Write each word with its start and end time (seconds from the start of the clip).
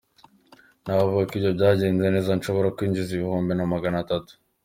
Navuga 0.83 1.21
ko 1.29 1.33
iyo 1.39 1.49
byagenze 1.57 2.05
neza 2.15 2.37
nshobora 2.37 2.73
kwinjiza 2.75 3.11
ibihumbi 3.13 3.51
nka 3.53 3.67
magana 3.73 3.97
atatu. 4.03 4.31